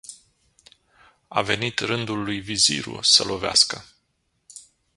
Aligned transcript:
A 1.29 1.41
venit 1.41 1.79
rândul 1.79 2.23
lui 2.23 2.39
Viziru 2.39 3.01
să 3.01 3.23
lovească. 3.23 3.85